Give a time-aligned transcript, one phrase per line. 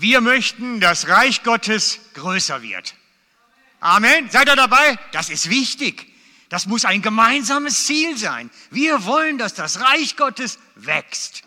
[0.00, 2.94] Wir möchten, dass Reich Gottes größer wird.
[3.80, 4.30] Amen.
[4.30, 4.96] Seid ihr dabei?
[5.10, 6.06] Das ist wichtig.
[6.50, 8.48] Das muss ein gemeinsames Ziel sein.
[8.70, 11.42] Wir wollen, dass das Reich Gottes wächst,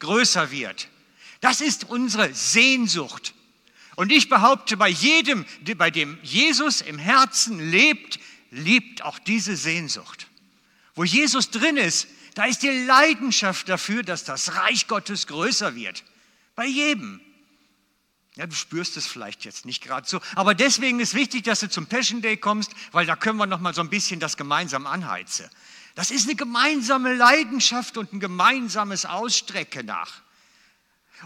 [0.00, 0.88] größer wird.
[1.40, 3.32] Das ist unsere Sehnsucht.
[3.96, 5.46] Und ich behaupte, bei jedem,
[5.78, 10.26] bei dem Jesus im Herzen lebt, lebt auch diese Sehnsucht.
[10.94, 16.04] Wo Jesus drin ist, da ist die Leidenschaft dafür, dass das Reich Gottes größer wird.
[16.54, 17.22] Bei jedem.
[18.36, 21.68] Ja, du spürst es vielleicht jetzt nicht gerade so, aber deswegen ist wichtig, dass du
[21.68, 24.86] zum Passion Day kommst, weil da können wir noch mal so ein bisschen das gemeinsam
[24.86, 25.48] anheizen.
[25.94, 30.22] Das ist eine gemeinsame Leidenschaft und ein gemeinsames Ausstrecken nach.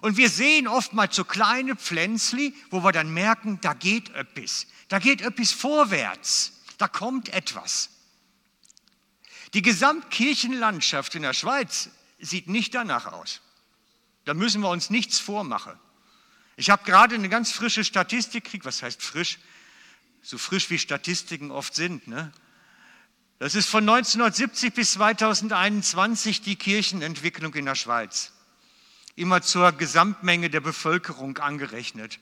[0.02, 4.66] Und wir sehen oftmals so kleine Pflänzli, wo wir dann merken, da geht etwas.
[4.88, 6.52] Da geht etwas vorwärts.
[6.76, 7.88] Da kommt etwas.
[9.54, 13.40] Die Gesamtkirchenlandschaft in der Schweiz sieht nicht danach aus.
[14.26, 15.72] Da müssen wir uns nichts vormachen.
[16.58, 18.64] Ich habe gerade eine ganz frische Statistik gekriegt.
[18.64, 19.38] Was heißt frisch?
[20.22, 22.08] So frisch wie Statistiken oft sind.
[22.08, 22.32] Ne?
[23.38, 28.32] Das ist von 1970 bis 2021 die Kirchenentwicklung in der Schweiz.
[29.14, 32.18] Immer zur Gesamtmenge der Bevölkerung angerechnet.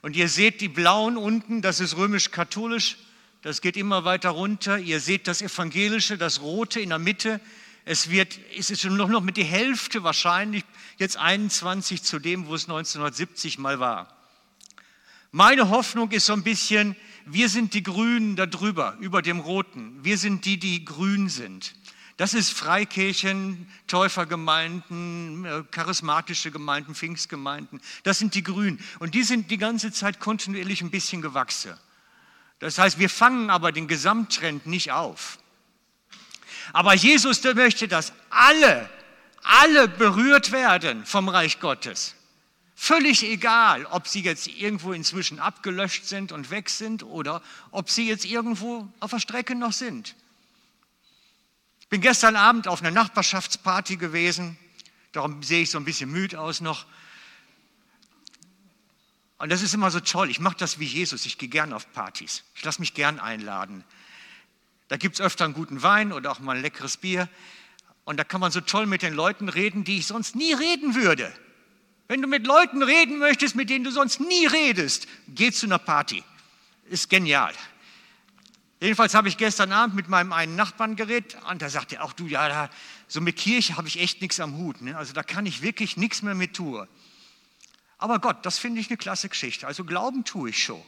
[0.00, 2.98] Und ihr seht die blauen unten, das ist römisch-katholisch,
[3.42, 4.78] das geht immer weiter runter.
[4.78, 7.40] Ihr seht das evangelische, das rote in der Mitte,
[7.84, 10.64] es, wird, es ist nur noch mit der Hälfte wahrscheinlich,
[10.98, 14.16] jetzt 21 zu dem, wo es 1970 mal war.
[15.30, 19.98] Meine Hoffnung ist so ein bisschen, wir sind die Grünen da drüber, über dem Roten.
[20.02, 21.74] Wir sind die, die grün sind.
[22.18, 27.80] Das ist Freikirchen, Täufergemeinden, äh, charismatische Gemeinden, Pfingstgemeinden.
[28.02, 28.78] Das sind die Grünen.
[28.98, 31.72] Und die sind die ganze Zeit kontinuierlich ein bisschen gewachsen.
[32.58, 35.38] Das heißt, wir fangen aber den Gesamttrend nicht auf.
[36.72, 38.88] Aber Jesus möchte, dass alle,
[39.42, 42.14] alle berührt werden vom Reich Gottes.
[42.74, 48.08] Völlig egal, ob sie jetzt irgendwo inzwischen abgelöscht sind und weg sind oder ob sie
[48.08, 50.16] jetzt irgendwo auf der Strecke noch sind.
[51.80, 54.56] Ich bin gestern Abend auf einer Nachbarschaftsparty gewesen,
[55.12, 56.86] darum sehe ich so ein bisschen müde aus noch.
[59.38, 60.30] Und das ist immer so toll.
[60.30, 61.26] Ich mache das wie Jesus.
[61.26, 62.44] Ich gehe gern auf Partys.
[62.54, 63.84] Ich lasse mich gern einladen.
[64.86, 67.28] Da gibt es öfter einen guten Wein oder auch mal ein leckeres Bier.
[68.04, 70.94] Und da kann man so toll mit den Leuten reden, die ich sonst nie reden
[70.94, 71.32] würde.
[72.08, 75.78] Wenn du mit Leuten reden möchtest, mit denen du sonst nie redest, geh zu einer
[75.78, 76.22] Party.
[76.90, 77.54] Ist genial.
[78.80, 82.12] Jedenfalls habe ich gestern Abend mit meinem einen Nachbarn geredet und da sagte er auch,
[82.12, 82.70] du, ja, da,
[83.06, 84.82] so mit Kirche habe ich echt nichts am Hut.
[84.82, 84.96] Ne?
[84.96, 86.88] Also da kann ich wirklich nichts mehr mit tun.
[87.98, 89.68] Aber Gott, das finde ich eine klasse Geschichte.
[89.68, 90.82] Also Glauben tue ich schon.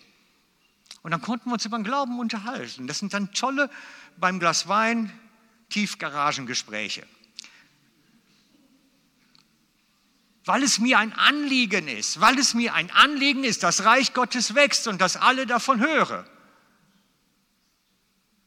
[1.03, 2.89] Und dann konnten wir uns über den Glauben unterhalten.
[2.89, 3.71] Das sind dann tolle,
[4.17, 5.13] beim Glas Wein,
[5.71, 7.07] Tiefgaragengespräche.
[10.45, 14.55] Weil es mir ein Anliegen ist, weil es mir ein Anliegen ist, dass Reich Gottes
[14.55, 16.27] wächst und dass alle davon hören.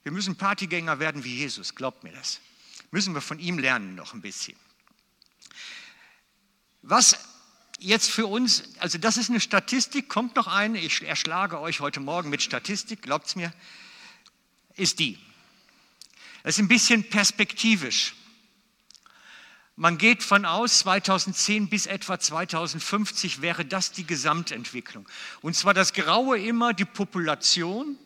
[0.03, 2.39] Wir müssen Partygänger werden wie Jesus, glaubt mir das.
[2.91, 4.55] Müssen wir von ihm lernen noch ein bisschen.
[6.81, 7.19] Was
[7.79, 11.99] jetzt für uns, also das ist eine Statistik, kommt noch eine, ich erschlage euch heute
[11.99, 13.51] Morgen mit Statistik, glaubt es mir,
[14.75, 15.19] ist die.
[16.47, 18.15] Das ist ein bisschen perspektivisch.
[19.75, 25.09] Man geht von aus, 2010 bis etwa 2050 wäre das die Gesamtentwicklung.
[25.41, 27.97] Und zwar das Graue immer die Population,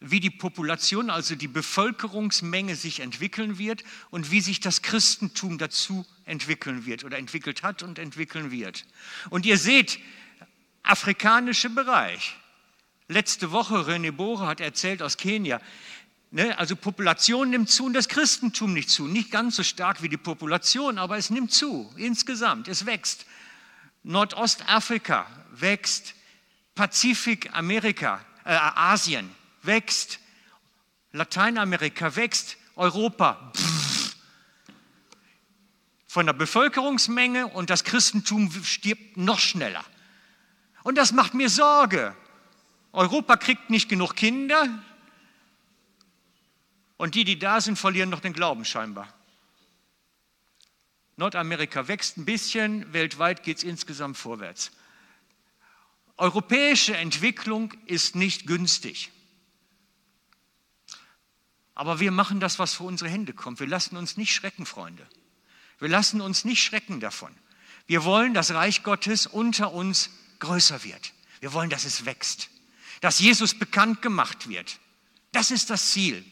[0.00, 6.04] wie die Population, also die Bevölkerungsmenge sich entwickeln wird und wie sich das Christentum dazu
[6.24, 8.86] entwickeln wird oder entwickelt hat und entwickeln wird.
[9.30, 10.00] Und ihr seht,
[10.82, 12.34] afrikanische Bereich.
[13.06, 15.60] Letzte Woche, René Bohre hat erzählt aus Kenia,
[16.32, 19.06] ne, also Population nimmt zu und das Christentum nicht zu.
[19.06, 23.26] Nicht ganz so stark wie die Population, aber es nimmt zu insgesamt, es wächst.
[24.02, 26.14] Nordostafrika wächst,
[26.74, 29.30] Pazifik, Amerika, äh, Asien
[29.62, 30.18] wächst,
[31.12, 34.16] Lateinamerika wächst, Europa pff,
[36.06, 39.84] von der Bevölkerungsmenge und das Christentum stirbt noch schneller.
[40.82, 42.16] Und das macht mir Sorge.
[42.92, 44.82] Europa kriegt nicht genug Kinder
[46.96, 49.12] und die, die da sind, verlieren noch den Glauben scheinbar.
[51.16, 54.72] Nordamerika wächst ein bisschen, weltweit geht es insgesamt vorwärts.
[56.16, 59.10] Europäische Entwicklung ist nicht günstig.
[61.74, 63.60] Aber wir machen das, was vor unsere Hände kommt.
[63.60, 65.06] Wir lassen uns nicht schrecken, Freunde.
[65.78, 67.34] Wir lassen uns nicht schrecken davon.
[67.86, 71.12] Wir wollen, dass Reich Gottes unter uns größer wird.
[71.40, 72.50] Wir wollen, dass es wächst.
[73.00, 74.78] Dass Jesus bekannt gemacht wird.
[75.32, 76.24] Das ist das Ziel.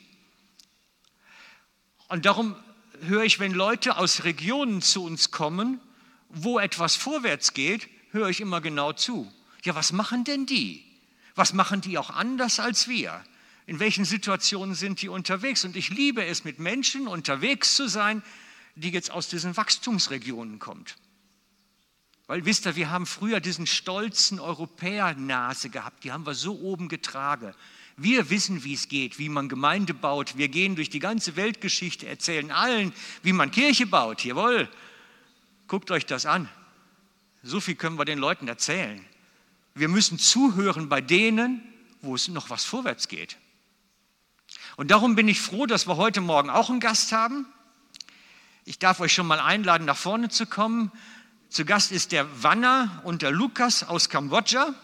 [2.11, 2.57] Und darum
[3.03, 5.81] höre ich, wenn Leute aus Regionen zu uns kommen,
[6.29, 9.33] wo etwas vorwärts geht, höre ich immer genau zu.
[9.63, 10.85] Ja, was machen denn die?
[11.37, 13.25] Was machen die auch anders als wir?
[13.67, 15.65] In welchen Situationen sind die unterwegs?
[15.65, 18.25] Und ich liebe es, mit Menschen unterwegs zu sein,
[18.75, 20.97] die jetzt aus diesen Wachstumsregionen kommt.
[22.27, 26.89] Weil wisst ihr, wir haben früher diesen stolzen Europäernase gehabt, die haben wir so oben
[26.89, 27.55] getragen.
[28.03, 30.39] Wir wissen, wie es geht, wie man Gemeinde baut.
[30.39, 34.25] Wir gehen durch die ganze Weltgeschichte, erzählen allen, wie man Kirche baut.
[34.25, 34.71] Jawohl,
[35.69, 36.49] guckt euch das an.
[37.43, 39.05] So viel können wir den Leuten erzählen.
[39.75, 41.61] Wir müssen zuhören bei denen,
[42.01, 43.37] wo es noch was vorwärts geht.
[44.77, 47.45] Und darum bin ich froh, dass wir heute Morgen auch einen Gast haben.
[48.65, 50.91] Ich darf euch schon mal einladen, nach vorne zu kommen.
[51.51, 54.75] Zu Gast ist der Wanner und der Lukas aus Kambodscha.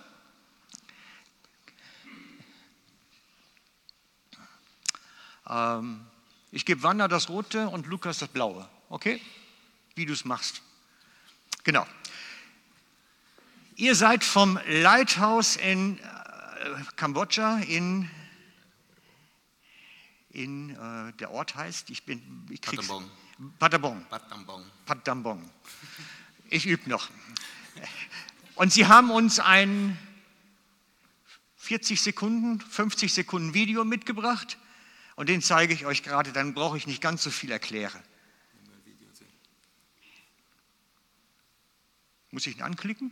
[5.49, 6.07] Ähm,
[6.51, 8.69] ich gebe Wanner das Rote und Lukas das Blaue.
[8.89, 9.21] Okay?
[9.95, 10.63] Wie du es machst.
[11.65, 11.87] Genau.
[13.77, 16.03] Ihr seid vom Lighthouse in äh,
[16.97, 18.11] Kambodscha in,
[20.31, 22.87] in äh, der Ort heißt, ich bin, ich krieg's.
[22.87, 23.11] Patambong.
[23.59, 24.07] Patambong.
[24.09, 24.65] Patambong.
[24.87, 25.51] Patambong.
[26.49, 27.11] Ich übe noch.
[28.55, 29.99] Und Sie haben uns ein
[31.57, 34.57] 40 Sekunden, 50 Sekunden Video mitgebracht
[35.17, 38.03] und den zeige ich euch gerade, dann brauche ich nicht ganz so viel erklären.
[42.31, 43.11] Muss ich ihn anklicken?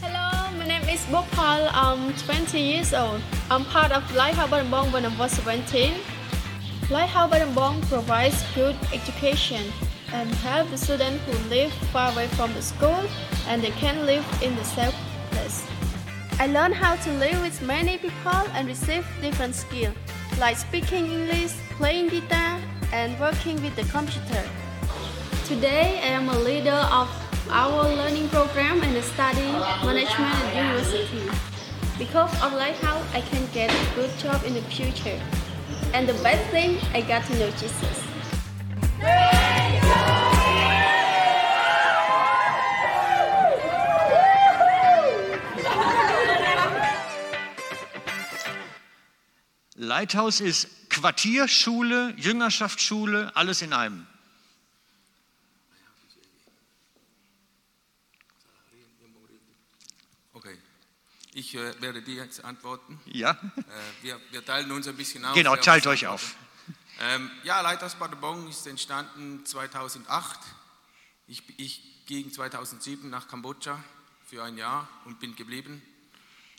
[0.00, 1.68] Hello, my name is Bopal.
[1.74, 3.20] I'm 20 years old.
[3.50, 5.94] I'm part of Lighthouse Bong when I was 17.
[6.90, 9.64] Lighthouse Bong provides good education
[10.12, 13.02] and help the students who live far away from the school
[13.48, 14.92] and they can live in the same
[15.30, 15.66] place.
[16.38, 19.94] I learned how to live with many people and receive different skills
[20.38, 22.58] like speaking English, playing guitar,
[22.92, 24.42] and working with the computer.
[25.44, 27.08] Today, I am a leader of
[27.50, 29.52] our learning program and study
[29.84, 31.28] management at university.
[31.98, 35.20] Because of Lighthouse, I can get a good job in the future.
[35.92, 38.09] And the best thing, I got to know Jesus.
[49.90, 54.06] Lighthouse ist Quartier, Schule, Jüngerschaftsschule, alles in einem.
[60.32, 60.56] Okay.
[61.34, 63.00] Ich äh, werde dir jetzt antworten.
[63.06, 63.32] Ja?
[63.32, 63.62] Äh,
[64.02, 65.34] wir, wir teilen uns ein bisschen auf.
[65.34, 66.36] Genau, teilt euch auf.
[67.00, 70.38] Ähm, ja, Leiters Badebong ist entstanden 2008.
[71.26, 73.82] Ich, ich ging 2007 nach Kambodscha
[74.24, 75.82] für ein Jahr und bin geblieben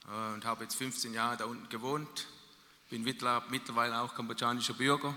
[0.09, 2.27] äh, und habe jetzt 15 Jahre da unten gewohnt.
[2.91, 5.15] Bin mittler- mittlerweile auch kambodschanischer Bürger.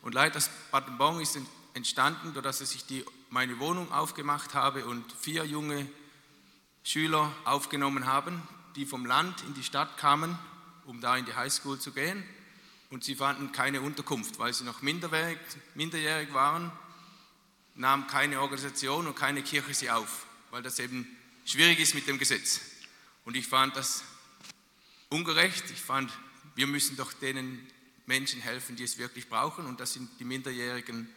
[0.00, 0.14] Und
[0.70, 5.90] Badebong ist en- entstanden, dadurch, dass ich die, meine Wohnung aufgemacht habe und vier junge
[6.84, 8.40] Schüler aufgenommen haben,
[8.76, 10.38] die vom Land in die Stadt kamen,
[10.84, 12.22] um da in die Highschool zu gehen.
[12.90, 15.38] Und sie fanden keine Unterkunft, weil sie noch minderjährig,
[15.74, 16.70] minderjährig waren,
[17.74, 21.08] nahm keine Organisation und keine Kirche sie auf, weil das eben
[21.44, 22.60] schwierig ist mit dem Gesetz.
[23.24, 24.04] Und ich fand das
[25.10, 25.64] ungerecht.
[25.72, 26.12] Ich fand,
[26.56, 27.64] wir müssen doch denen
[28.06, 29.66] Menschen helfen, die es wirklich brauchen.
[29.66, 31.08] Und das sind die Minderjährigen,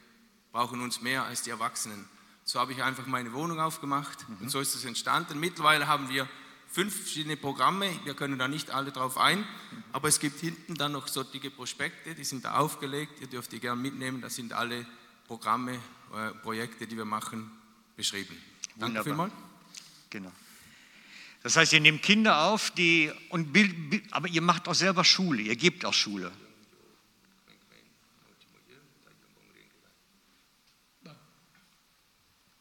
[0.51, 2.05] brauchen uns mehr als die Erwachsenen.
[2.43, 5.39] So habe ich einfach meine Wohnung aufgemacht und so ist es entstanden.
[5.39, 6.27] Mittlerweile haben wir
[6.67, 7.87] fünf verschiedene Programme.
[8.05, 9.45] Wir können da nicht alle drauf ein,
[9.91, 13.21] aber es gibt hinten dann noch solche Prospekte, die sind da aufgelegt.
[13.21, 14.21] Ihr dürft die gerne mitnehmen.
[14.21, 14.87] Da sind alle
[15.27, 15.75] Programme,
[16.13, 17.51] äh, Projekte, die wir machen,
[17.95, 18.35] beschrieben.
[18.77, 19.03] Danke Wunderbar.
[19.03, 19.33] vielmals.
[20.09, 20.31] Genau.
[21.41, 23.55] Das heißt, ihr nehmt Kinder auf, die, und
[24.11, 26.31] aber ihr macht auch selber Schule, ihr gebt auch Schule.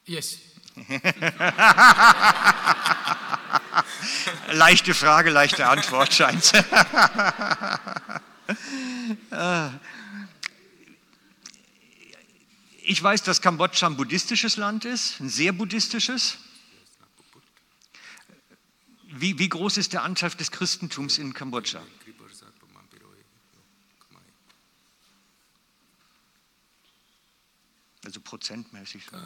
[0.05, 0.39] Yes.
[4.53, 6.53] Leichte Frage, leichte Antwort scheint.
[12.83, 16.39] Ich weiß, dass Kambodscha ein buddhistisches Land ist, ein sehr buddhistisches.
[19.11, 21.83] Wie, wie groß ist der Anteil des Christentums in Kambodscha?
[28.05, 29.07] Also prozentmäßig.
[29.11, 29.17] So.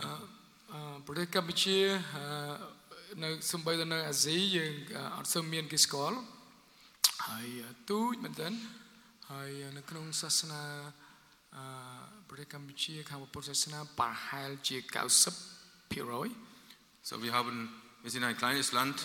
[17.03, 17.69] So wir haben
[18.03, 19.01] wir sind ein kleines Land.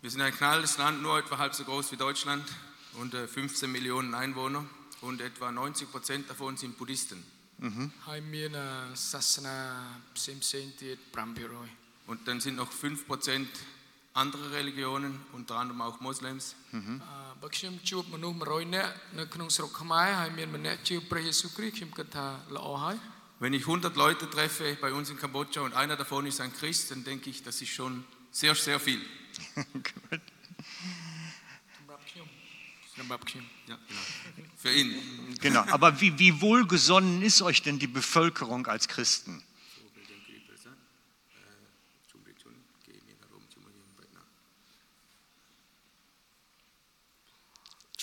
[0.00, 2.44] Wir sind ein kleines Land, nur etwa halb so groß wie Deutschland,
[2.94, 4.64] und äh, 15 Millionen Einwohner
[5.00, 7.20] und etwa 90 Prozent davon sind Buddhisten.
[7.58, 7.90] Mhm.
[12.06, 13.48] Und dann sind noch 5 Prozent
[14.14, 16.54] andere Religionen, unter anderem auch Moslems.
[16.70, 17.02] Mhm.
[23.42, 26.92] Wenn ich 100 Leute treffe bei uns in Kambodscha und einer davon ist ein Christ,
[26.92, 29.00] dann denke ich, das ist schon sehr, sehr viel.
[33.66, 33.80] Genau.
[34.56, 34.94] Für ihn.
[35.40, 39.42] Genau, aber wie, wie wohlgesonnen ist euch denn die Bevölkerung als Christen?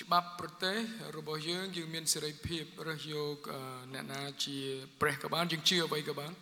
[0.01, 0.79] ច្បាប់ប្រទេស
[1.17, 3.61] របស់យើងយើងមានសេរីភាពរើសយកអឺ
[3.93, 4.59] អ្នកណាជា
[5.01, 6.33] ព្រះក៏បានយើងជឿអ្វីក៏បាន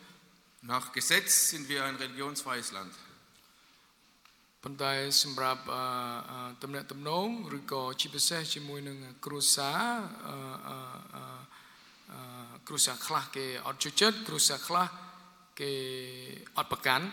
[0.73, 2.95] Nach Gesetz sind wir ein religionsfreies Land.
[4.62, 4.92] ប៉ុន្តែ
[5.23, 5.85] សម្រាប់អឺ
[6.31, 7.28] អឺតំណែងតំណង
[7.59, 9.83] ឬក៏ជាពិសេសជាមួយនឹងគ្រួសារ
[10.28, 10.37] អឺ
[10.69, 10.76] អឺ
[11.14, 11.25] អឺ
[12.12, 14.87] អឺគ្រួសារខ្លះគេអត់ជួយចិត្តគ្រួសារខ្លះ
[15.61, 15.73] គេ
[16.59, 17.07] អត់ប្រកាន់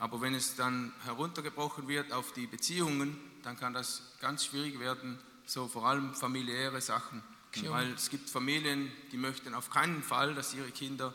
[0.00, 3.88] Aber wenn es dann heruntergebrochen wird auf die Beziehungen, dann kann das
[4.20, 7.22] ganz schwierig werden, so vor allem familiäre Sachen.
[7.56, 7.70] Ja.
[7.72, 11.14] Weil es gibt Familien, die möchten auf keinen Fall, dass ihre Kinder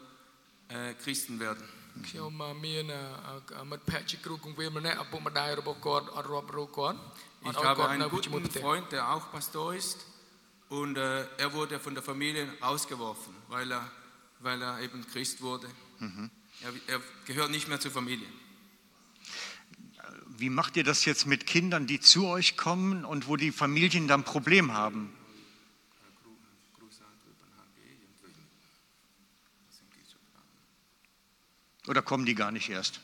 [0.69, 1.63] äh, Christen werden.
[2.09, 6.97] ខ្ញុំអឺមានអឺអឺមិត្តភក្តិជាគ្រូកងវាលម្នាក់ឪពុកម្ដាយរបស់គាត់អត់រាប់រកគាត់
[7.45, 9.99] អត់ Ich ឲ្យ habe គាត់ einen នៅជាមួយ guten ផ្ទះ Freund, der auch Pastor ist
[10.79, 13.83] und äh, er wurde von der Familie rausgeworfen, weil er,
[14.45, 15.67] weil er eben Christ wurde.
[16.65, 18.29] Er, er gehört nicht mehr zur Familie.
[20.38, 24.06] wie macht ihr das jetzt mit Kindern, die zu euch kommen und wo die Familien
[24.06, 25.12] dann Problem haben?
[31.86, 33.00] Oder kommen die gar nicht erst?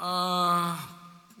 [0.00, 0.89] អឺ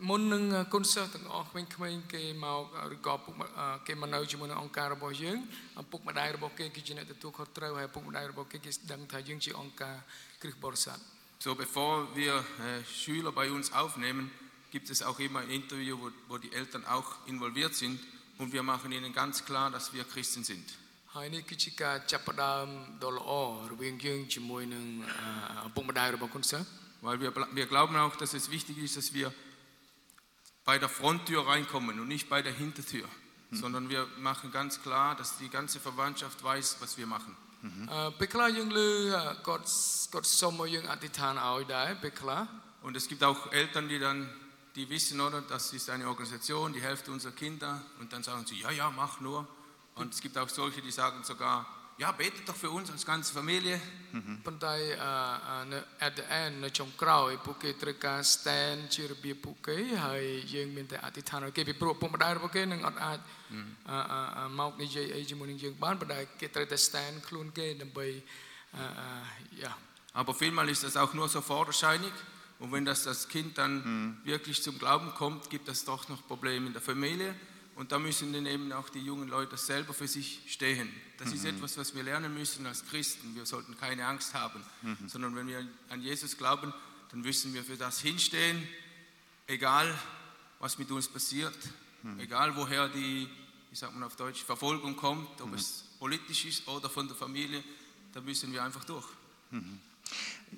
[0.09, 0.43] មុននឹង
[0.73, 2.61] គុណសិស្សទាំងអស់ក្មេងៗគេមក
[2.95, 5.37] ឬក៏ពុកម៉ាអឺគេមកនៅជាមួយនឹងអង្គការរបស់យើង
[5.81, 9.95] ឪពុកម្ដាយរបស់គេគឺជាអ្នកទទួលខុសត្រូវហើយឪពុកម្ដាយរបស់គេគេដឹងថាយើងជាអង្គការ
[10.41, 10.99] គ្រិស្តបរិស័ទ
[11.45, 14.31] So, bevor wir äh, Schüler bei uns aufnehmen,
[14.71, 17.99] gibt es auch immer ein Interview, wo, wo die Eltern auch involviert sind
[18.39, 20.65] und wir machen ihnen ganz klar, dass wir Christen sind.
[21.15, 22.67] ហើយនេះគឺជាការចាប់ផ្ដើម
[23.03, 23.31] ដ៏ល្អ
[23.71, 24.85] រវាងយើងជាមួយនឹង
[25.59, 26.67] អឺឪពុកម្ដាយរបស់គុណសិស្ស
[27.05, 29.27] Weil wir, wir glauben auch, dass es wichtig ist, dass wir
[30.63, 33.07] bei der Fronttür reinkommen und nicht bei der Hintertür,
[33.51, 37.35] sondern wir machen ganz klar, dass die ganze Verwandtschaft weiß, was wir machen.
[37.93, 38.89] អឺពេលខ្លះយើងលើ
[39.47, 39.67] គាត់
[40.13, 42.41] គាត់សុំឲ្យយើងអធិដ្ឋានឲ្យដែរពេលខ្លះ
[42.85, 44.19] Und es gibt auch Eltern, die dann,
[44.75, 48.57] die wissen, oder, das ist eine Organisation, die hilft unseren Kindern und dann sagen sie,
[48.65, 49.47] ja, ja, mach nur.
[49.95, 51.65] Und es gibt auch solche, die sagen sogar,
[51.99, 53.79] ja, betet doch für uns als ganze Familie.
[54.45, 55.11] ប៉ុន្តែអឺ
[55.47, 63.19] អឺនៅ at the end នៅចុងក្រោយពួកគេត្រូវការ stand ជារបៀបពួកគេហើយយើងមានតែអធិដ្ឋានឲ្យគេពីព្រោះពុកម្ដាយរបស់គេនឹងអត់អាច
[63.51, 68.07] អឺអឺអឺមកនិយាយអីជាមួយនឹងយើងបានប៉ុន្តែគេត្រូវតែ stand ខ្លួនគេដើម្បី
[68.77, 69.09] អឺអឺ
[69.63, 69.75] yeah
[70.21, 72.13] Aber vielmal ist das auch nur so vorderscheinig.
[72.59, 76.67] Und wenn das, das Kind dann wirklich zum Glauben kommt, gibt es doch noch Probleme
[76.67, 77.35] in der Familie.
[77.76, 80.92] Und da müssen dann eben auch die jungen Leute selber für sich stehen.
[81.18, 83.34] Das ist etwas, was wir lernen müssen als Christen.
[83.34, 84.62] Wir sollten keine Angst haben,
[85.06, 86.74] sondern wenn wir an Jesus glauben,
[87.10, 88.66] dann müssen wir für das hinstehen,
[89.46, 89.98] egal
[90.58, 91.56] was mit uns passiert,
[92.18, 93.28] egal woher die,
[93.70, 97.64] wie sagt man auf Deutsch, Verfolgung kommt, ob es politisch ist oder von der Familie,
[98.12, 99.06] da müssen wir einfach durch.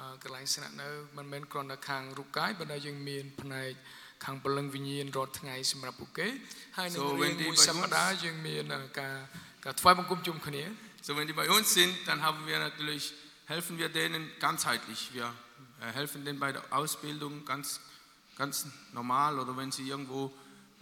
[0.00, 3.70] អឺកន្លែងស្នាក់នៅមិនមែនគ្រាន់តែខាងរូបកាយប៉ុន្តែយើងមានផ្នែក
[4.24, 6.28] ខាងពលឹងវិញ្ញាណរាល់ថ្ងៃសម្រាប់ពួកគេ
[6.76, 9.16] ហើយនៅ So, រៀ when ង they មួយ by សប្ uns- តាហ៍យើងមានអឺការ
[11.01, 13.13] so, wenn die bei uns sind, dann haben wir natürlich,
[13.45, 15.09] helfen wir denen ganzheitlich.
[15.13, 15.33] Wir
[15.81, 17.81] äh, helfen denen bei der Ausbildung ganz,
[18.37, 20.33] ganz normal oder wenn sie irgendwo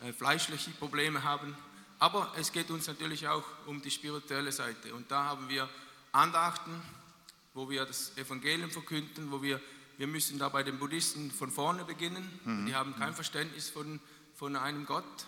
[0.02, 1.56] äh, fleischliche Probleme haben.
[2.00, 4.94] Aber es geht uns natürlich auch um die spirituelle Seite.
[4.94, 5.68] Und da haben wir
[6.12, 6.80] Andachten,
[7.56, 9.60] wo wir das Evangelium verkünden, wo wir,
[9.98, 12.40] wir müssen da bei den Buddhisten von vorne beginnen.
[12.46, 12.68] Mhm.
[12.68, 14.00] Die haben kein Verständnis von,
[14.36, 15.26] von einem Gott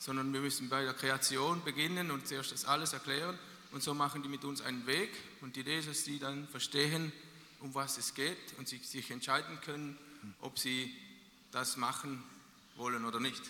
[0.00, 3.38] sondern wir müssen bei der Kreation beginnen und zuerst das alles erklären.
[3.72, 5.10] Und so machen die mit uns einen Weg.
[5.40, 7.12] Und die Idee ist, dass die dann verstehen,
[7.60, 9.98] um was es geht und sich, sich entscheiden können,
[10.40, 10.94] ob sie
[11.50, 12.22] das machen
[12.76, 13.42] wollen oder nicht.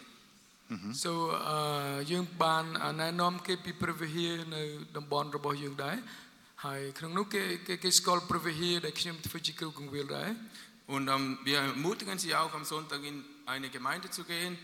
[1.03, 1.13] so
[1.49, 2.65] អឺយើងបាន
[3.01, 4.63] ណែនាំគេពីព្រះវិហារនៅ
[4.97, 5.97] តំបន់របស់យើងដែរ
[6.65, 10.31] ហើយក្នុងនោះគេគេគេស្គាល់ព្រះវិហារដែលខ្ញុំធ្វើជាគ្រូកងវិលដែរ
[10.95, 14.57] Und ähm, wir ermutigen Sie auch am Sonntag in eine Gemeinde zu gehen.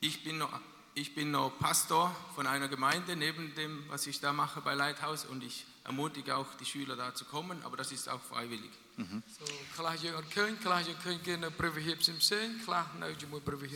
[0.00, 0.52] Ich bin noch,
[0.95, 5.25] ich bin noch Pastor von einer Gemeinde, neben dem, was ich da mache bei Lighthouse
[5.25, 8.69] und ich ermutige auch die Schüler da zu kommen, aber das ist auch freiwillig.
[8.95, 9.23] Mhm.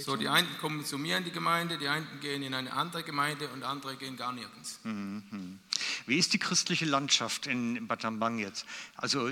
[0.04, 3.04] So, die einen kommen zu mir in die Gemeinde, die einen gehen in eine andere
[3.04, 4.80] Gemeinde und andere gehen gar nirgends.
[4.84, 5.60] Mhm.
[6.06, 8.66] Wie ist die christliche Landschaft in Battambang jetzt?
[8.96, 9.32] Also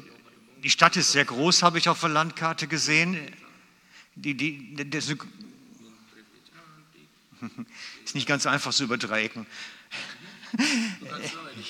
[0.64, 3.32] die Stadt ist sehr groß, habe ich auf der Landkarte gesehen.
[4.16, 5.18] Die, die, das ist
[8.14, 9.46] nicht ganz einfach so über Dreiecken.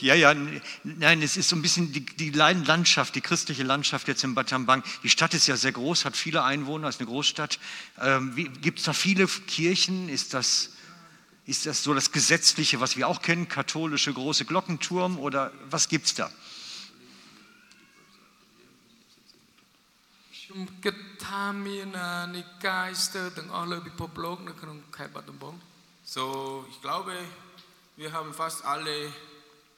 [0.02, 0.36] Ja, ja,
[0.84, 4.84] nein, es ist so ein bisschen die, die Landschaft, die christliche Landschaft jetzt in Battambang.
[5.04, 7.60] Die Stadt ist ja sehr groß, hat viele Einwohner, ist eine Großstadt.
[8.00, 10.10] Ähm, Gibt es da viele Kirchen?
[10.10, 10.72] Ist das,
[11.46, 16.08] ist das so das Gesetzliche, was wir auch kennen, katholische große Glockenturm oder was gibt
[16.08, 16.30] es da?
[20.55, 20.97] ខ្ញុំគិត
[21.27, 25.55] ថាមានអឺនិកាយស្ទើរទាំងអស់លើពិភពលោកនៅក្នុងខេត្តបាត់ដំបង
[26.17, 26.25] So,
[26.73, 27.15] ich glaube,
[28.01, 28.97] wir haben fast alle,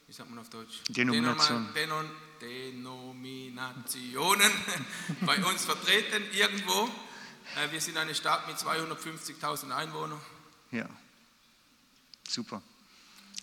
[0.07, 0.77] wie sagt man auf Deutsch?
[0.99, 1.61] Denomination.
[1.81, 2.15] Denom-
[2.47, 4.53] Denominationen
[5.31, 6.79] bei uns vertreten irgendwo.
[7.59, 10.21] Äh, Wir sind eine Stadt mit 250.000 Einwohnern
[10.81, 10.89] Ja,
[12.37, 12.59] super.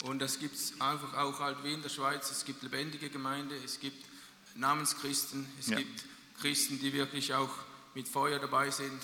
[0.08, 2.24] und das gibt es einfach auch halt wie in der Schweiz.
[2.36, 4.00] Es gibt lebendige Gemeinde, es gibt
[4.56, 5.76] Namenschristen, es Ja.
[5.76, 5.96] gibt
[6.39, 7.49] Christen, die wirklich auch
[7.93, 9.01] mit Feuer dabei sind.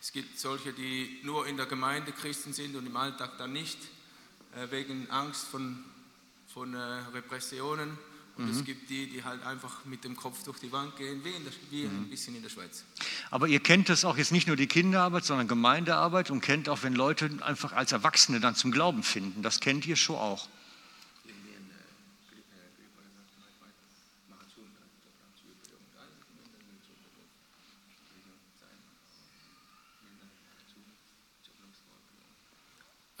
[0.00, 3.78] Es gibt solche, die nur in der Gemeinde Christen sind und im Alltag dann nicht,
[4.56, 5.84] äh, wegen Angst von,
[6.52, 7.98] von äh, Repressionen.
[8.36, 11.30] Und es gibt die, die halt einfach mit dem Kopf durch die Wand gehen, wie,
[11.30, 12.84] in der, wie ein bisschen in der Schweiz.
[13.30, 16.82] Aber ihr kennt das auch jetzt nicht nur die Kinderarbeit, sondern Gemeindearbeit und kennt auch,
[16.82, 19.42] wenn Leute einfach als Erwachsene dann zum Glauben finden.
[19.42, 20.60] Das kennt ihr schon auch.។ ហើ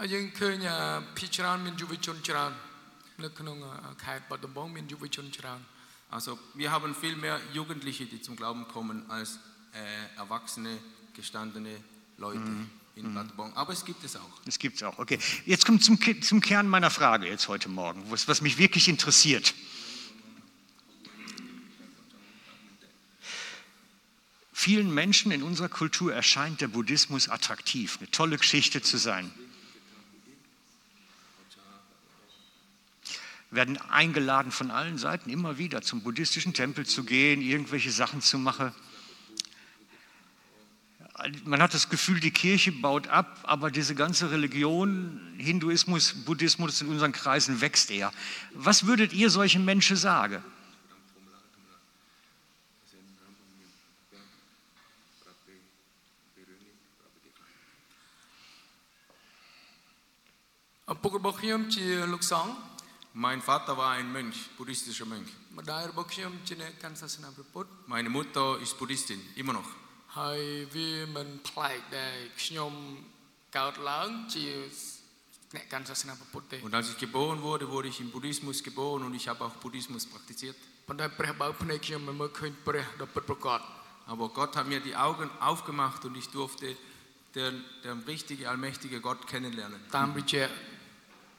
[0.05, 0.79] យយើងឃើញអឺ
[1.17, 2.51] ភាគច្រើនមានយុវជនច្រើន
[3.23, 5.61] នៅក្នុងអឺខេត្តបាត់ដំបងមានយុវជនច្រើន
[6.17, 9.29] Also wir haben viel mehr Jugendliche, die zum Glauben kommen, als
[9.73, 9.79] äh,
[10.23, 10.73] erwachsene,
[11.13, 11.75] gestandene
[12.17, 12.51] Leute
[12.95, 13.51] in Bad Bonn.
[13.55, 14.33] Aber es gibt es auch.
[14.45, 14.97] Das gibt es auch.
[14.99, 18.57] Okay, jetzt kommt zum, Ki- zum Kern meiner Frage jetzt heute Morgen, was, was mich
[18.59, 19.53] wirklich interessiert.
[24.53, 29.31] Vielen Menschen in unserer Kultur erscheint der Buddhismus attraktiv, eine tolle Geschichte zu sein.
[33.51, 38.37] Werden eingeladen von allen Seiten immer wieder zum buddhistischen Tempel zu gehen, irgendwelche Sachen zu
[38.37, 38.73] machen.
[41.45, 46.89] Man hat das Gefühl, die Kirche baut ab, aber diese ganze Religion, Hinduismus, Buddhismus in
[46.89, 48.11] unseren Kreisen wächst eher.
[48.53, 50.43] Was würdet ihr solchen Menschen sagen?
[60.93, 62.51] ឪពុករបស់ខ្ញុំជាលោកសង្ឃ
[63.12, 65.28] mein Vater war ein Mönch, buddhistischer Mönch.
[67.86, 69.68] Meine Mutter ist Buddhistin, immer noch.
[76.62, 80.06] Und als ich geboren wurde, wurde ich im Buddhismus geboren und ich habe auch Buddhismus
[80.06, 80.56] praktiziert.
[84.06, 86.76] Aber Gott hat mir die Augen aufgemacht und ich durfte
[87.34, 89.80] den, den richtigen, allmächtigen Gott kennenlernen.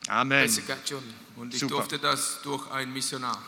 [0.08, 0.44] Amen.
[1.36, 1.76] Und ich Super.
[1.76, 3.42] durfte das durch einen Missionar.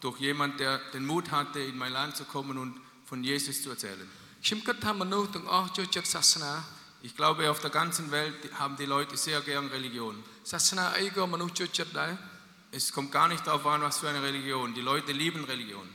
[0.00, 3.70] Durch jemanden, der den Mut hatte, in mein Land zu kommen und von Jesus zu
[3.70, 4.08] erzählen.
[7.02, 10.22] Ich glaube, auf der ganzen Welt haben die Leute sehr gern Religion.
[12.72, 14.74] Es kommt gar nicht darauf an, was für eine Religion.
[14.74, 15.88] Die Leute lieben Religion.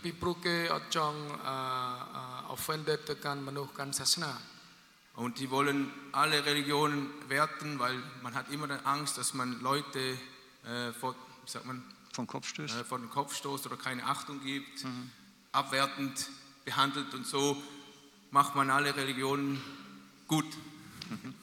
[5.14, 10.16] Und die wollen alle Religionen werten, weil man hat immer die Angst, dass man Leute
[10.64, 12.74] äh, vor, wie sagt man, Vom Kopf stößt?
[12.76, 14.84] äh, vor den Kopf stoßt oder keine Achtung gibt,
[15.52, 16.28] abwertend
[16.64, 17.60] behandelt und so
[18.30, 19.60] macht man alle Religionen
[20.28, 20.46] gut.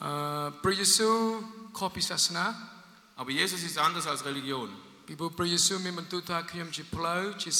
[0.03, 1.15] អឺព្រះយេស៊ូវ
[1.77, 2.45] ខុសពីសាសនា
[3.19, 4.69] Aber Jesus ist anders als Religion.
[5.07, 7.51] ពីព្រោះព្រះយេស៊ូវមានបន្ទូលថាខ្ញុំជាផ្លូវជា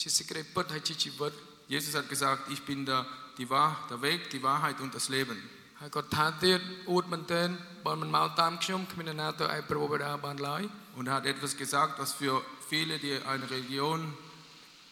[0.00, 1.32] ជាសេចក្តីពិតហើយជាជីវិត
[1.74, 3.00] Jesus hat gesagt, ich bin der,
[3.38, 5.38] die Wahr, der Weg, die Wahrheit und das Leben.
[5.80, 7.48] ហើយគាត់ថាទៀតអួតមែនទែន
[7.86, 10.62] បើមិនមកតាមខ្ញុំគ្មាននរណាទៅឯព្រះបិតាបានឡើយ
[10.98, 12.34] Und er hat etwas gesagt, was für
[12.70, 13.98] viele, die eine Religion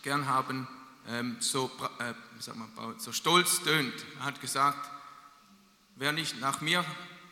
[0.07, 0.57] gern haben,
[1.15, 2.69] ähm, so, pra- äh, wie sagt man,
[3.07, 3.97] so stolz tönt.
[4.21, 4.83] Er hat gesagt,
[6.01, 6.81] wer nicht nach mir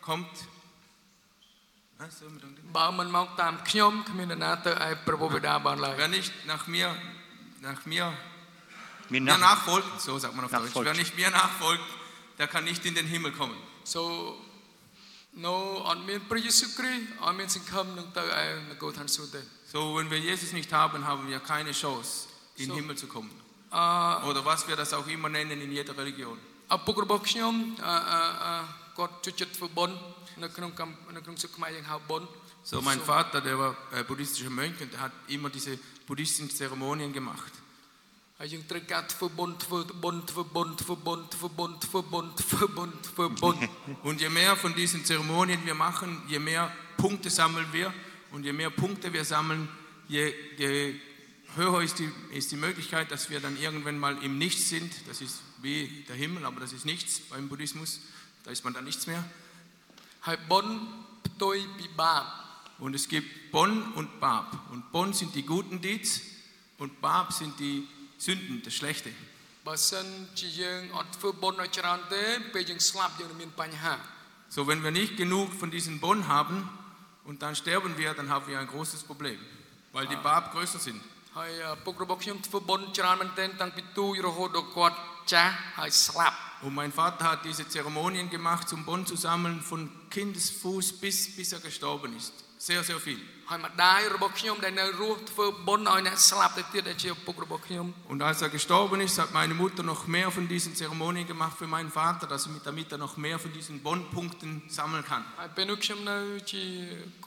[0.08, 0.34] kommt,
[2.00, 6.88] Was soll man dann- បើមិនមកតាមខ្ញុំគ្មាននរណាទៅឯព្រះពុទ្ធបិតាបានឡើយ wer nicht nach mir,
[7.68, 8.06] nach mir
[9.10, 10.86] Mir mir nach, nachfolgt, so sagt man auf Deutsch, Nachfolgt.
[10.88, 11.84] wer nicht mir nachfolgt,
[12.38, 13.56] der kann nicht in den Himmel kommen.
[13.84, 14.02] so
[15.44, 15.54] no
[15.88, 19.40] អត់មានព្រះយេស៊ូវគ្រីស្ទអត់មានសង្ឃឹមនឹងទៅឯនគរឋានសួគ៌ទេ
[19.74, 22.10] So, wenn wir Jesus nicht haben, haben wir keine Chance,
[22.62, 22.74] in den So.
[22.80, 23.32] Himmel zu kommen.
[23.76, 26.36] អឺ Oder was wir das auch immer nennen in jeder Religion.
[26.74, 27.54] ឪពុករបស់ខ្ញុំ
[27.86, 28.54] អឺអឺអឺ
[28.98, 29.96] គាត់ជួយចិត្តធ្វើបុណ្យ
[30.42, 32.28] នៅក្នុងកម្មនៅក្នុងសុខខ្មែរយើងហៅបុណ្យ
[32.70, 35.72] So, mein Vater, der war äh, buddhistischer Mönch und der hat immer diese
[36.08, 37.52] buddhistischen Zeremonien gemacht.
[38.38, 43.60] ហើយយើងត្រូវការធ្វើបុណ្យធ្វើបុណ្យធ្វើបុណ្យធ្វើបុណ្យធ្វើបុណ្យធ្វើបុណ្យធ្វើបុណ្យធ្វើបុណ្យ
[44.08, 46.64] Und je mehr von diesen Zeremonien wir machen, je mehr
[46.96, 47.92] Punkte sammeln wir.
[48.32, 49.68] Und je mehr Punkte wir sammeln,
[50.08, 50.94] je, je
[51.56, 54.92] höher ist die, ist die Möglichkeit, dass wir dann irgendwann mal im Nichts sind.
[55.08, 58.00] Das ist wie der Himmel, aber das ist nichts beim Buddhismus.
[58.44, 59.22] Da ist man dann nichts mehr.
[60.26, 60.74] ហើយបុណ្យ
[61.26, 62.24] ផ្ទុយពីបាប
[62.84, 64.48] Und es gibt Bon und Bab.
[64.72, 66.20] Und Bon sind die guten Deeds
[66.78, 67.86] und Bab sind die
[68.18, 69.10] Sünden, das Schlechte.
[69.68, 70.06] បើសិន
[70.38, 72.24] ជាយើងអត់ធ្វើបុណ្យឲ្យច្រើនទេ
[72.54, 73.94] ពេលយើងស្លាប់យើងនឹងមានបញ្ហា
[74.56, 76.56] So, wenn wir nicht genug von diesen Bon haben
[77.28, 79.38] und dann sterben wir, dann haben wir ein großes Problem,
[79.94, 81.00] weil die Bab größer sind.
[81.38, 84.96] ហើយឪពុករបស់ខ្ញុំធ្វើបុណ្យច្រើនមែនទែនតាំងពីទូចរហូតដល់គាត់
[85.32, 89.80] ចាស់ហើយស្លាប់ Und mein Vater hat diese Zeremonien gemacht, um Bon zu sammeln, von
[90.14, 92.32] Kindesfuß bis, bis er gestorben ist.
[92.58, 93.20] Sehr, sehr viel.
[93.50, 101.54] ហើយម្ដាយរបស់ខ្ញុំដែលនៅរស់ធ្វើបុណ្យឲ្យអ្នកស្លាប់ទៅទៀតដែលជាឪពុករបស់ខ្ញុំ Und als er gestorben ist, hat meine Mutter noch mehr von diesen Zeremonien gemacht
[101.60, 105.22] für meinen Vater, dass er mit, damit er noch mehr von diesen Bon-Punkten sammeln kann.
[105.40, 106.18] ហើយពេលនោះខ្ញុំនៅ
[106.52, 106.64] ជា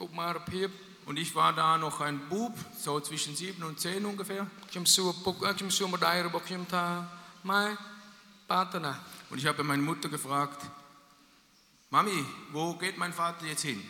[0.04, 0.68] ុមារភាព
[1.08, 4.42] Und ich war da noch ein Bub, so zwischen sieben und zehn ungefähr.
[4.72, 6.86] ខ្ញុំសួរឪពុកអឺខ្ញុំសួរម្ដាយរបស់ខ្ញុំថា
[7.50, 7.62] ម៉ែ
[8.50, 8.92] ប៉ាទៅណា
[9.30, 10.60] Und ich habe meine Mutter gefragt,
[11.94, 12.18] Mami,
[12.54, 13.80] wo geht mein Vater jetzt hin,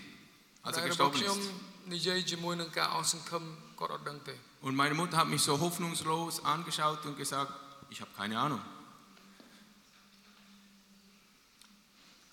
[4.60, 7.52] Und meine Mutter hat mich so hoffnungslos angeschaut und gesagt,
[7.90, 8.60] ich habe keine Ahnung.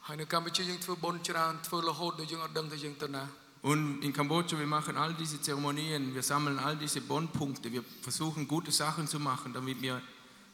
[0.08, 3.24] ហើយនៅកម្ពុជាយើងធ្វើបុណ្យច្រើនធ្វើរហូតដល់យើងអត់ដឹងថាយើងទៅណា
[3.70, 8.48] Und in Kambodscha, wir machen all diese Zeremonien, wir sammeln all diese Bondpunkte, wir versuchen
[8.48, 9.96] gute Sachen zu machen, damit wir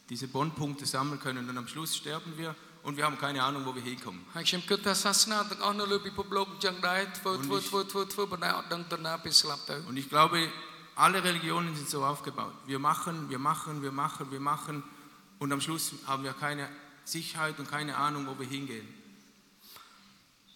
[0.09, 1.49] diese Bondpunkte sammeln können.
[1.49, 4.21] Und am Schluss sterben wir und wir haben keine Ahnung, wo wir hinkommen.
[4.35, 10.39] ហើយខ្ញុំគិតថាសាសនាទាំងអស់នៅលើពិភពលោកអញ្ចឹងដែរធ្វើ Und ធ្វើ ich- ធ្វើធ្វើធ្វើប៉ុន្តែអត់ដឹងទៅណាពេលស្លាប់ទៅ Und ich glaube,
[11.05, 12.53] alle Religionen sind so aufgebaut.
[12.71, 14.75] Wir machen, wir machen, wir machen, wir machen
[15.41, 16.65] und am Schluss haben wir keine
[17.15, 18.87] Sicherheit und keine Ahnung, wo wir hingehen.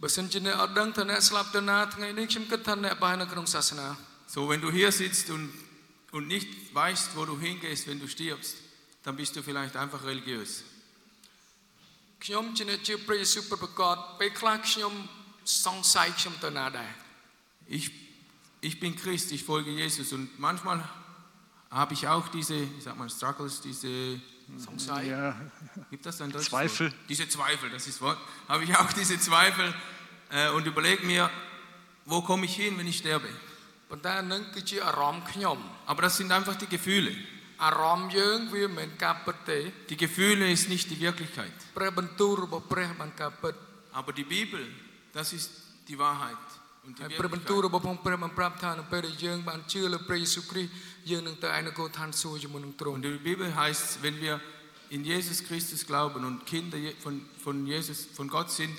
[0.02, 3.88] បើសិនជាអ្នកអត់ដឹងថាអ្នកស្លាប់ទៅណាថ្ងៃនេះខ្ញុំគិតថាអ្នកប្រហែលនៅក្នុងសាសនា
[4.36, 5.46] So, wenn du hier sitzt und,
[6.18, 8.56] und nicht weißt, wo du hingehst, wenn du stirbst,
[9.04, 10.52] dann bist du vielleicht einfach religiös.
[12.26, 14.94] ខ្ញុំជាអ្នកជឿព្រះយេស៊ូវពិតប្រាកដពេលខ្លះខ្ញុំ
[15.66, 16.92] សង្ស័យខ្ញុំទៅណាដែរ
[17.78, 17.86] Ich,
[18.68, 20.80] ich bin Christ, ich folge Jesus und manchmal
[21.82, 23.94] habe ich auch diese, wie sagt man, Struggles, diese,
[24.66, 25.24] សង្ស័យ ja,
[25.92, 26.88] gibt das ein deutsches Zweifel.
[26.88, 27.10] Wort?
[27.12, 29.68] Diese Zweifel, das ist Wort, habe ich auch diese Zweifel
[30.30, 31.24] äh, und überlege mir,
[32.06, 33.30] wo komme ich hin, wenn ich sterbe?
[33.90, 35.58] ប៉ុន្តែនឹងគឺជាអារម្មណ៍ខ្ញុំ
[35.90, 37.12] Aber das sind einfach die Gefühle.
[37.66, 39.60] អារម្មណ៍យើងវាមិនមែនការពិតទេ
[39.94, 41.56] Die Gefühle ist nicht die Wirklichkeit.
[41.78, 43.54] ព្រះបន្ទូលរបស់ព្រះបានការពិត
[44.00, 44.62] Aber die Bibel,
[45.18, 45.48] das ist
[45.90, 46.44] die Wahrheit.
[46.86, 47.68] Und die ហើយព្រះបន្ទូល Wirklichkeit.
[47.68, 50.72] របស់ព្រះបានប្រាប់ថានៅពេលដែលយើងបានជឿលើព្រះយេស៊ូវគ្រីស្ទ
[51.12, 54.36] យើងនឹងទៅឯនគរឋានសួគ៌ជាមួយនឹងទ្រង់ Und die Bibel heißt, wenn wir
[54.96, 57.14] in Jesus Christus glauben und Kinder Je- von,
[57.46, 58.76] von Jesus, von Gott sind,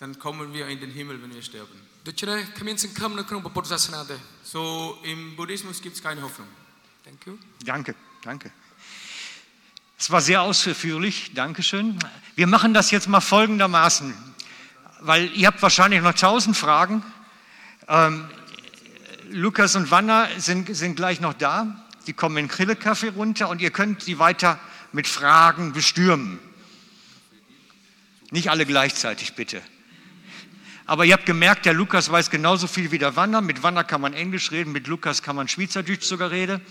[0.00, 1.76] dann kommen wir in den Himmel, wenn wir sterben.
[2.08, 4.16] ដូច្នេះគ្មានសង្ឃឹមនៅក្នុងពុទ្ធសាសនាទេ
[4.54, 4.62] So
[5.12, 6.50] im Buddhismus gibt es keine Hoffnung.
[7.11, 7.93] Thank you danke,
[8.23, 8.51] danke.
[9.99, 11.99] Es war sehr ausführlich, Dankeschön.
[12.35, 14.13] Wir machen das jetzt mal folgendermaßen,
[15.01, 17.03] weil ihr habt wahrscheinlich noch tausend Fragen.
[17.89, 18.29] Ähm,
[19.29, 21.85] Lukas und Wanna sind, sind gleich noch da.
[22.07, 24.57] Die kommen in Krille-Kaffee runter und ihr könnt sie weiter
[24.93, 26.39] mit Fragen bestürmen.
[28.29, 29.61] Nicht alle gleichzeitig, bitte.
[30.85, 33.41] Aber ihr habt gemerkt, der Lukas weiß genauso viel wie der Wanner.
[33.41, 36.61] Mit Wanner kann man Englisch reden, mit Lukas kann man Schweizerdeutsch sogar reden.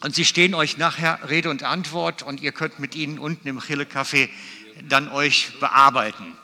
[0.00, 3.60] Und sie stehen euch nachher Rede und Antwort und ihr könnt mit ihnen unten im
[3.60, 4.28] Chille-Café
[4.88, 6.36] dann euch bearbeiten.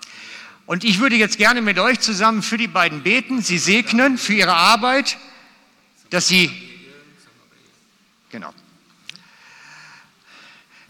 [0.66, 4.32] Und ich würde jetzt gerne mit euch zusammen für die beiden beten, sie segnen für
[4.32, 5.18] ihre Arbeit,
[6.10, 6.50] dass sie,
[8.30, 8.52] genau.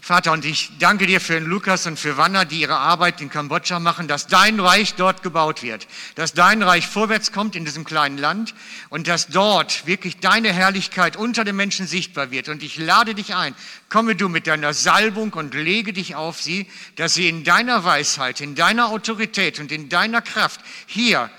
[0.05, 3.79] Vater, und ich danke dir für Lukas und für Wanna, die ihre Arbeit in Kambodscha
[3.79, 8.19] machen, dass dein Reich dort gebaut wird, dass dein Reich vorwärts kommt in diesem kleinen
[8.19, 8.53] Land
[8.89, 12.49] und dass dort wirklich deine Herrlichkeit unter den Menschen sichtbar wird.
[12.49, 13.55] Und ich lade dich ein,
[13.89, 18.41] komme du mit deiner Salbung und lege dich auf sie, dass sie in deiner Weisheit,
[18.41, 21.31] in deiner Autorität und in deiner Kraft hier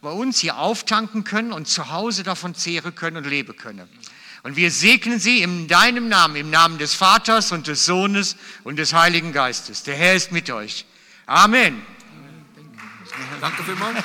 [0.00, 3.86] bei uns hier auftanken können und zu Hause davon zehren können und leben können.
[4.46, 8.76] Und wir segnen sie in deinem Namen, im Namen des Vaters und des Sohnes und
[8.76, 9.82] des Heiligen Geistes.
[9.82, 10.86] Der Herr ist mit euch.
[11.26, 11.82] Amen.
[13.40, 14.04] Danke vielmals.